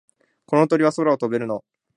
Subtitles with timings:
[0.47, 1.63] この鳥、空は飛べるの？